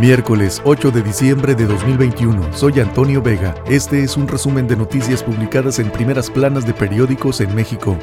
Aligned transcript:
Miércoles 0.00 0.62
8 0.64 0.92
de 0.92 1.02
diciembre 1.02 1.54
de 1.54 1.66
2021. 1.66 2.54
Soy 2.54 2.80
Antonio 2.80 3.20
Vega. 3.20 3.54
Este 3.68 4.02
es 4.02 4.16
un 4.16 4.26
resumen 4.28 4.66
de 4.66 4.74
noticias 4.74 5.22
publicadas 5.22 5.78
en 5.78 5.90
primeras 5.90 6.30
planas 6.30 6.66
de 6.66 6.72
periódicos 6.72 7.42
en 7.42 7.54
México. 7.54 7.98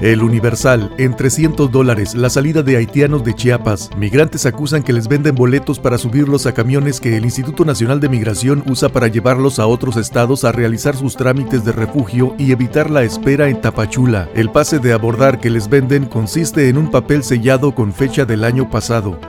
El 0.00 0.22
Universal, 0.22 0.94
en 0.96 1.14
300 1.14 1.70
dólares, 1.70 2.14
la 2.14 2.30
salida 2.30 2.62
de 2.62 2.78
haitianos 2.78 3.22
de 3.22 3.34
Chiapas. 3.34 3.90
Migrantes 3.98 4.46
acusan 4.46 4.82
que 4.82 4.94
les 4.94 5.08
venden 5.08 5.34
boletos 5.34 5.78
para 5.78 5.98
subirlos 5.98 6.46
a 6.46 6.54
camiones 6.54 7.00
que 7.00 7.18
el 7.18 7.24
Instituto 7.26 7.66
Nacional 7.66 8.00
de 8.00 8.08
Migración 8.08 8.64
usa 8.66 8.88
para 8.88 9.08
llevarlos 9.08 9.58
a 9.58 9.66
otros 9.66 9.98
estados 9.98 10.44
a 10.44 10.52
realizar 10.52 10.96
sus 10.96 11.16
trámites 11.16 11.66
de 11.66 11.72
refugio 11.72 12.34
y 12.38 12.50
evitar 12.50 12.88
la 12.88 13.02
espera 13.02 13.50
en 13.50 13.60
Tapachula. 13.60 14.30
El 14.34 14.50
pase 14.50 14.78
de 14.78 14.94
abordar 14.94 15.38
que 15.38 15.50
les 15.50 15.68
venden 15.68 16.06
consiste 16.06 16.70
en 16.70 16.78
un 16.78 16.90
papel 16.90 17.22
sellado 17.22 17.74
con 17.74 17.92
fecha 17.92 18.24
del 18.24 18.44
año 18.44 18.70
pasado. 18.70 19.20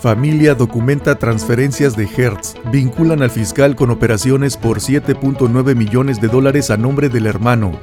Familia 0.00 0.56
documenta 0.56 1.14
transferencias 1.14 1.96
de 1.96 2.08
Hertz. 2.08 2.56
Vinculan 2.72 3.22
al 3.22 3.30
fiscal 3.30 3.76
con 3.76 3.90
operaciones 3.90 4.56
por 4.56 4.80
7.9 4.80 5.76
millones 5.76 6.20
de 6.20 6.26
dólares 6.26 6.72
a 6.72 6.76
nombre 6.76 7.08
del 7.08 7.26
hermano. 7.26 7.78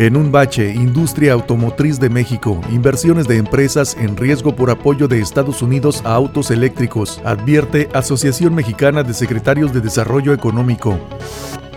En 0.00 0.16
un 0.16 0.32
bache, 0.32 0.72
Industria 0.72 1.34
Automotriz 1.34 2.00
de 2.00 2.08
México, 2.08 2.58
inversiones 2.70 3.28
de 3.28 3.36
empresas 3.36 3.94
en 3.98 4.16
riesgo 4.16 4.56
por 4.56 4.70
apoyo 4.70 5.08
de 5.08 5.20
Estados 5.20 5.60
Unidos 5.60 6.00
a 6.06 6.14
autos 6.14 6.50
eléctricos, 6.50 7.20
advierte 7.22 7.86
Asociación 7.92 8.54
Mexicana 8.54 9.02
de 9.02 9.12
Secretarios 9.12 9.74
de 9.74 9.82
Desarrollo 9.82 10.32
Económico. 10.32 10.98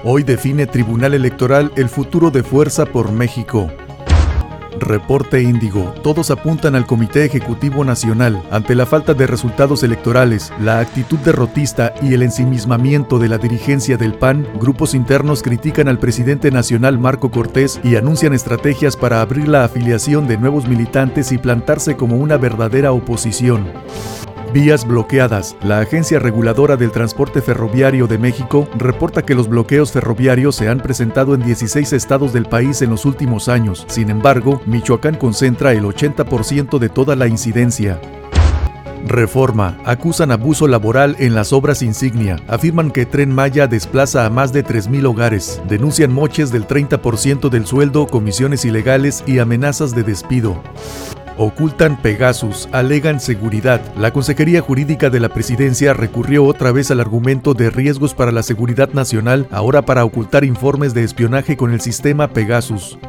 Hoy 0.06 0.24
define 0.24 0.68
Tribunal 0.68 1.16
Electoral 1.16 1.74
el 1.76 1.90
futuro 1.90 2.32
de 2.32 2.44
Fuerza 2.44 2.86
por 2.86 3.12
México. 3.12 3.70
Reporte 4.84 5.42
Índigo. 5.42 5.94
Todos 6.04 6.32
apuntan 6.32 6.76
al 6.76 6.86
Comité 6.86 7.26
Ejecutivo 7.26 7.84
Nacional. 7.84 8.42
Ante 8.52 8.76
la 8.76 8.86
falta 8.86 9.14
de 9.14 9.28
resultados 9.28 9.84
electorales, 9.84 10.52
la 10.60 10.80
actitud 10.80 11.18
derrotista 11.20 11.94
y 12.02 12.14
el 12.14 12.22
ensimismamiento 12.22 13.20
de 13.20 13.30
la 13.30 13.38
dirigencia 13.38 13.98
del 13.98 14.14
PAN, 14.14 14.48
grupos 14.60 14.94
internos 14.94 15.42
critican 15.42 15.88
al 15.88 16.00
presidente 16.00 16.52
nacional 16.52 17.00
Marco 17.00 17.32
Cortés 17.32 17.80
y 17.84 17.96
anuncian 17.96 18.34
estrategias 18.34 18.98
para 18.98 19.22
abrir 19.22 19.48
la 19.48 19.64
afiliación 19.64 20.28
de 20.28 20.38
nuevos 20.38 20.68
militantes 20.68 21.32
y 21.32 21.38
plantarse 21.38 21.96
como 21.96 22.18
una 22.18 22.38
verdadera 22.38 22.92
oposición. 22.92 23.66
Vías 24.54 24.86
bloqueadas. 24.86 25.56
La 25.64 25.80
Agencia 25.80 26.20
Reguladora 26.20 26.78
del 26.78 26.92
Transporte 26.92 27.42
Ferroviario 27.42 28.06
de 28.06 28.20
México 28.20 28.70
reporta 28.78 29.24
que 29.24 29.34
los 29.34 29.50
bloqueos 29.50 29.92
ferroviarios 29.92 30.56
se 30.56 30.70
han 30.70 30.80
presentado 30.80 31.34
en 31.34 31.42
16 31.42 31.92
estados 31.92 32.34
del 32.34 32.46
país 32.46 32.84
en 32.84 32.92
los 32.92 33.06
últimos 33.06 33.50
años. 33.50 33.84
Sin 33.90 34.12
embargo, 34.12 34.62
Michoacán 34.68 35.16
concentra 35.16 35.74
el 35.74 35.84
80% 35.86 36.78
de 36.78 36.90
toda 36.90 37.16
la 37.16 37.26
incidencia. 37.26 38.00
Reforma. 39.08 39.80
Acusan 39.86 40.30
abuso 40.30 40.68
laboral 40.68 41.16
en 41.18 41.34
las 41.34 41.52
obras 41.52 41.82
insignia. 41.82 42.36
Afirman 42.48 42.92
que 42.92 43.08
Tren 43.08 43.34
Maya 43.34 43.66
desplaza 43.66 44.24
a 44.24 44.30
más 44.30 44.54
de 44.54 44.64
3.000 44.64 45.08
hogares. 45.08 45.64
Denuncian 45.68 46.14
moches 46.14 46.52
del 46.52 46.68
30% 46.68 47.50
del 47.50 47.66
sueldo, 47.66 48.06
comisiones 48.06 48.66
ilegales 48.66 49.24
y 49.26 49.40
amenazas 49.40 49.96
de 49.96 50.04
despido. 50.04 50.62
Ocultan 51.38 52.00
Pegasus, 52.00 52.70
alegan 52.72 53.20
seguridad. 53.20 53.82
La 53.98 54.12
Consejería 54.12 54.62
Jurídica 54.62 55.10
de 55.10 55.20
la 55.20 55.30
Presidencia 55.30 55.94
recurrió 55.94 56.46
otra 56.46 56.72
vez 56.72 56.92
al 56.92 57.00
argumento 57.00 57.56
de 57.56 57.72
riesgos 57.72 58.14
para 58.14 58.32
la 58.32 58.44
seguridad 58.44 58.94
nacional, 58.94 59.48
ahora 59.50 59.82
para 59.82 60.06
ocultar 60.06 60.44
informes 60.44 60.94
de 60.94 61.04
espionaje 61.04 61.58
con 61.58 61.72
el 61.72 61.82
sistema 61.82 62.28
Pegasus. 62.28 63.00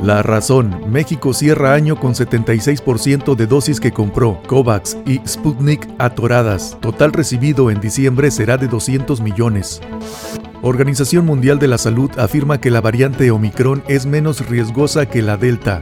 La 0.00 0.22
razón, 0.22 0.80
México 0.90 1.34
cierra 1.34 1.74
año 1.74 1.96
con 1.96 2.14
76% 2.14 3.34
de 3.34 3.46
dosis 3.46 3.80
que 3.80 3.92
compró, 3.92 4.40
COVAX 4.46 4.96
y 5.06 5.20
Sputnik 5.26 5.88
atoradas. 5.98 6.78
Total 6.80 7.12
recibido 7.12 7.70
en 7.70 7.80
diciembre 7.80 8.30
será 8.30 8.56
de 8.56 8.68
200 8.68 9.20
millones. 9.20 9.80
Organización 10.62 11.26
Mundial 11.26 11.58
de 11.58 11.68
la 11.68 11.78
Salud 11.78 12.10
afirma 12.18 12.60
que 12.60 12.70
la 12.70 12.80
variante 12.80 13.30
Omicron 13.30 13.82
es 13.88 14.06
menos 14.06 14.48
riesgosa 14.48 15.06
que 15.06 15.22
la 15.22 15.36
Delta. 15.36 15.80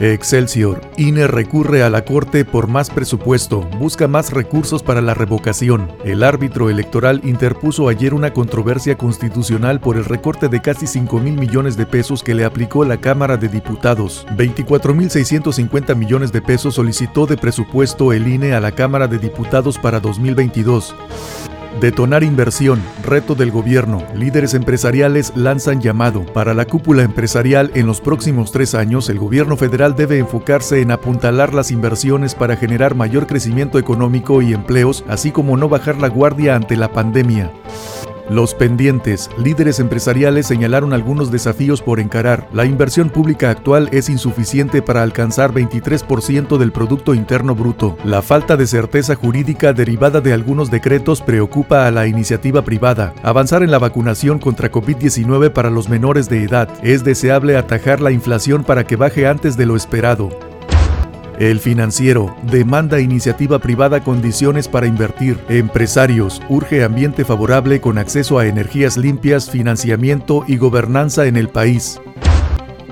Excelsior. 0.00 0.80
INE 0.96 1.26
recurre 1.26 1.82
a 1.82 1.90
la 1.90 2.06
Corte 2.06 2.46
por 2.46 2.68
más 2.68 2.88
presupuesto, 2.88 3.60
busca 3.78 4.08
más 4.08 4.32
recursos 4.32 4.82
para 4.82 5.02
la 5.02 5.12
revocación. 5.12 5.92
El 6.04 6.22
árbitro 6.22 6.70
electoral 6.70 7.20
interpuso 7.22 7.86
ayer 7.88 8.14
una 8.14 8.32
controversia 8.32 8.96
constitucional 8.96 9.78
por 9.78 9.98
el 9.98 10.06
recorte 10.06 10.48
de 10.48 10.62
casi 10.62 10.86
5 10.86 11.20
mil 11.20 11.34
millones 11.34 11.76
de 11.76 11.84
pesos 11.84 12.22
que 12.22 12.34
le 12.34 12.46
aplicó 12.46 12.86
la 12.86 12.98
Cámara 12.98 13.36
de 13.36 13.48
Diputados. 13.48 14.26
24.650 14.38 15.94
millones 15.94 16.32
de 16.32 16.40
pesos 16.40 16.76
solicitó 16.76 17.26
de 17.26 17.36
presupuesto 17.36 18.14
el 18.14 18.26
INE 18.26 18.54
a 18.54 18.60
la 18.60 18.72
Cámara 18.72 19.06
de 19.06 19.18
Diputados 19.18 19.76
para 19.76 20.00
2022. 20.00 20.94
Detonar 21.78 22.24
inversión, 22.24 22.82
reto 23.04 23.34
del 23.34 23.50
gobierno. 23.50 24.02
Líderes 24.14 24.54
empresariales 24.54 25.32
lanzan 25.36 25.80
llamado. 25.80 26.26
Para 26.26 26.52
la 26.52 26.66
cúpula 26.66 27.02
empresarial 27.02 27.70
en 27.74 27.86
los 27.86 28.00
próximos 28.00 28.50
tres 28.50 28.74
años, 28.74 29.08
el 29.08 29.18
gobierno 29.18 29.56
federal 29.56 29.94
debe 29.94 30.18
enfocarse 30.18 30.80
en 30.80 30.90
apuntalar 30.90 31.54
las 31.54 31.70
inversiones 31.70 32.34
para 32.34 32.56
generar 32.56 32.94
mayor 32.94 33.26
crecimiento 33.26 33.78
económico 33.78 34.42
y 34.42 34.52
empleos, 34.52 35.04
así 35.08 35.30
como 35.30 35.56
no 35.56 35.68
bajar 35.68 35.96
la 35.98 36.08
guardia 36.08 36.56
ante 36.56 36.76
la 36.76 36.92
pandemia. 36.92 37.50
Los 38.30 38.54
pendientes, 38.54 39.28
líderes 39.42 39.80
empresariales 39.80 40.46
señalaron 40.46 40.92
algunos 40.92 41.32
desafíos 41.32 41.82
por 41.82 41.98
encarar. 41.98 42.48
La 42.52 42.64
inversión 42.64 43.10
pública 43.10 43.50
actual 43.50 43.88
es 43.90 44.08
insuficiente 44.08 44.82
para 44.82 45.02
alcanzar 45.02 45.52
23% 45.52 46.56
del 46.56 46.70
Producto 46.70 47.12
Interno 47.12 47.56
Bruto. 47.56 47.98
La 48.04 48.22
falta 48.22 48.56
de 48.56 48.68
certeza 48.68 49.16
jurídica 49.16 49.72
derivada 49.72 50.20
de 50.20 50.32
algunos 50.32 50.70
decretos 50.70 51.22
preocupa 51.22 51.88
a 51.88 51.90
la 51.90 52.06
iniciativa 52.06 52.62
privada. 52.62 53.14
Avanzar 53.24 53.64
en 53.64 53.72
la 53.72 53.80
vacunación 53.80 54.38
contra 54.38 54.70
COVID-19 54.70 55.50
para 55.50 55.70
los 55.70 55.88
menores 55.88 56.28
de 56.28 56.44
edad. 56.44 56.68
Es 56.84 57.02
deseable 57.02 57.56
atajar 57.56 58.00
la 58.00 58.12
inflación 58.12 58.62
para 58.62 58.84
que 58.84 58.94
baje 58.94 59.26
antes 59.26 59.56
de 59.56 59.66
lo 59.66 59.74
esperado. 59.74 60.49
El 61.40 61.58
financiero 61.58 62.36
demanda 62.42 63.00
iniciativa 63.00 63.58
privada 63.60 64.04
condiciones 64.04 64.68
para 64.68 64.86
invertir. 64.86 65.38
Empresarios 65.48 66.42
urge 66.50 66.84
ambiente 66.84 67.24
favorable 67.24 67.80
con 67.80 67.96
acceso 67.96 68.38
a 68.38 68.44
energías 68.44 68.98
limpias, 68.98 69.48
financiamiento 69.48 70.44
y 70.46 70.58
gobernanza 70.58 71.24
en 71.24 71.38
el 71.38 71.48
país. 71.48 71.98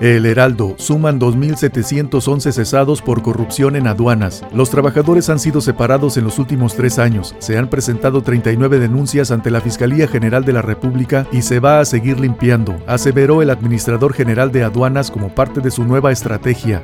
El 0.00 0.24
Heraldo 0.24 0.76
suman 0.78 1.20
2.711 1.20 2.52
cesados 2.52 3.02
por 3.02 3.20
corrupción 3.20 3.76
en 3.76 3.86
aduanas. 3.86 4.42
Los 4.54 4.70
trabajadores 4.70 5.28
han 5.28 5.40
sido 5.40 5.60
separados 5.60 6.16
en 6.16 6.24
los 6.24 6.38
últimos 6.38 6.74
tres 6.74 6.98
años. 6.98 7.34
Se 7.40 7.58
han 7.58 7.68
presentado 7.68 8.22
39 8.22 8.78
denuncias 8.78 9.30
ante 9.30 9.50
la 9.50 9.60
Fiscalía 9.60 10.08
General 10.08 10.42
de 10.46 10.54
la 10.54 10.62
República 10.62 11.26
y 11.32 11.42
se 11.42 11.60
va 11.60 11.80
a 11.80 11.84
seguir 11.84 12.18
limpiando, 12.18 12.78
aseveró 12.86 13.42
el 13.42 13.50
administrador 13.50 14.14
general 14.14 14.52
de 14.52 14.64
aduanas 14.64 15.10
como 15.10 15.34
parte 15.34 15.60
de 15.60 15.70
su 15.70 15.84
nueva 15.84 16.12
estrategia. 16.12 16.80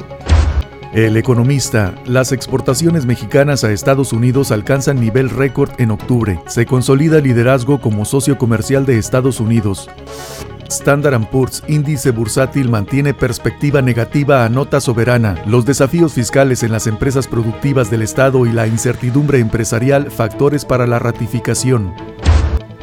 El 0.94 1.16
economista, 1.16 1.92
las 2.06 2.30
exportaciones 2.30 3.04
mexicanas 3.04 3.64
a 3.64 3.72
Estados 3.72 4.12
Unidos 4.12 4.52
alcanzan 4.52 5.00
nivel 5.00 5.28
récord 5.28 5.70
en 5.78 5.90
octubre. 5.90 6.38
Se 6.46 6.66
consolida 6.66 7.18
liderazgo 7.18 7.80
como 7.80 8.04
socio 8.04 8.38
comercial 8.38 8.86
de 8.86 8.96
Estados 8.96 9.40
Unidos. 9.40 9.90
Standard 10.68 11.28
Poor's 11.30 11.64
índice 11.66 12.12
bursátil 12.12 12.68
mantiene 12.68 13.12
perspectiva 13.12 13.82
negativa 13.82 14.44
a 14.44 14.48
nota 14.48 14.80
soberana. 14.80 15.42
Los 15.46 15.66
desafíos 15.66 16.12
fiscales 16.12 16.62
en 16.62 16.70
las 16.70 16.86
empresas 16.86 17.26
productivas 17.26 17.90
del 17.90 18.02
Estado 18.02 18.46
y 18.46 18.52
la 18.52 18.68
incertidumbre 18.68 19.40
empresarial 19.40 20.12
factores 20.12 20.64
para 20.64 20.86
la 20.86 21.00
ratificación. 21.00 21.92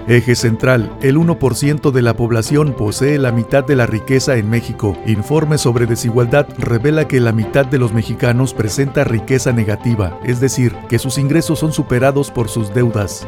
Eje 0.08 0.36
central, 0.36 0.92
el 1.02 1.18
1% 1.18 1.92
de 1.92 2.02
la 2.02 2.16
población 2.16 2.74
posee 2.74 3.20
la 3.20 3.32
mitad 3.32 3.64
de 3.64 3.76
la 3.76 3.86
riqueza 3.86 4.36
en 4.36 4.50
México. 4.50 4.98
Informe 5.06 5.58
sobre 5.58 5.86
desigualdad 5.86 6.48
revela 6.58 7.08
que 7.08 7.20
la 7.20 7.32
mitad 7.32 7.66
de 7.66 7.78
los 7.78 7.94
mexicanos 7.94 8.54
presenta 8.54 9.04
riqueza 9.04 9.52
negativa, 9.52 10.20
es 10.24 10.40
decir, 10.40 10.76
que 10.90 10.98
sus 10.98 11.18
ingresos 11.18 11.60
son 11.60 11.72
superados 11.72 12.32
por 12.32 12.50
sus 12.50 12.74
deudas. 12.74 13.28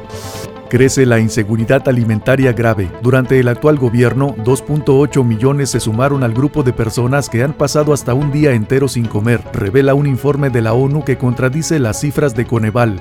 Crece 0.68 1.06
la 1.06 1.20
inseguridad 1.20 1.88
alimentaria 1.88 2.52
grave. 2.52 2.90
Durante 3.04 3.40
el 3.40 3.48
actual 3.48 3.78
gobierno, 3.78 4.36
2.8 4.38 5.24
millones 5.24 5.70
se 5.70 5.80
sumaron 5.80 6.24
al 6.24 6.34
grupo 6.34 6.64
de 6.64 6.74
personas 6.74 7.30
que 7.30 7.44
han 7.44 7.54
pasado 7.54 7.94
hasta 7.94 8.16
un 8.16 8.32
día 8.32 8.54
entero 8.54 8.88
sin 8.88 9.06
comer, 9.06 9.44
revela 9.54 9.94
un 9.94 10.08
informe 10.08 10.50
de 10.50 10.64
la 10.64 10.74
ONU 10.74 11.06
que 11.06 11.20
contradice 11.20 11.78
las 11.78 12.02
cifras 12.02 12.36
de 12.36 12.48
Coneval. 12.48 13.00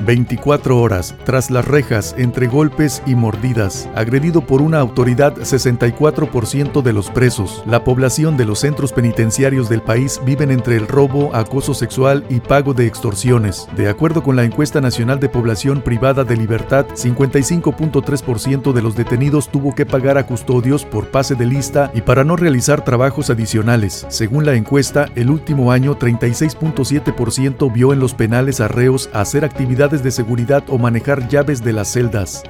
24 0.00 0.80
horas, 0.80 1.14
tras 1.24 1.50
las 1.50 1.66
rejas, 1.66 2.14
entre 2.18 2.46
golpes 2.46 3.02
y 3.06 3.14
mordidas, 3.14 3.88
agredido 3.94 4.40
por 4.40 4.62
una 4.62 4.78
autoridad 4.78 5.34
64% 5.36 6.82
de 6.82 6.92
los 6.92 7.10
presos. 7.10 7.62
La 7.66 7.84
población 7.84 8.36
de 8.36 8.44
los 8.44 8.60
centros 8.60 8.92
penitenciarios 8.92 9.68
del 9.68 9.82
país 9.82 10.20
viven 10.24 10.50
entre 10.50 10.76
el 10.76 10.86
robo, 10.86 11.34
acoso 11.34 11.74
sexual 11.74 12.24
y 12.28 12.40
pago 12.40 12.74
de 12.74 12.86
extorsiones. 12.86 13.68
De 13.76 13.88
acuerdo 13.88 14.22
con 14.22 14.36
la 14.36 14.44
encuesta 14.44 14.80
nacional 14.80 15.20
de 15.20 15.28
población 15.28 15.82
privada 15.82 16.24
de 16.24 16.36
libertad, 16.36 16.86
55.3% 16.94 18.72
de 18.72 18.82
los 18.82 18.96
detenidos 18.96 19.48
tuvo 19.48 19.74
que 19.74 19.86
pagar 19.86 20.18
a 20.18 20.26
custodios 20.26 20.84
por 20.84 21.10
pase 21.10 21.34
de 21.34 21.46
lista 21.46 21.90
y 21.94 22.00
para 22.00 22.24
no 22.24 22.36
realizar 22.36 22.84
trabajos 22.84 23.30
adicionales. 23.30 24.06
Según 24.08 24.46
la 24.46 24.54
encuesta, 24.54 25.06
el 25.14 25.30
último 25.30 25.72
año 25.72 25.98
36.7% 25.98 27.72
vio 27.72 27.92
en 27.92 28.00
los 28.00 28.14
penales 28.14 28.60
arreos 28.60 29.10
hacer 29.12 29.44
de 29.88 30.10
seguridad 30.10 30.62
o 30.68 30.76
manejar 30.76 31.28
llaves 31.28 31.64
de 31.64 31.72
las 31.72 31.88
celdas. 31.88 32.42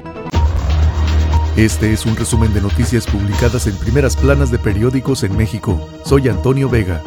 Este 1.57 1.93
es 1.93 2.05
un 2.05 2.17
resumen 2.17 2.53
de 2.53 2.61
noticias 2.61 3.07
publicadas 3.07 3.67
en 3.69 3.77
primeras 3.77 4.17
planas 4.17 4.51
de 4.51 4.59
periódicos 4.59 5.23
en 5.23 5.37
México. 5.37 5.89
Soy 6.05 6.29
Antonio 6.29 6.69
Vega. 6.69 7.01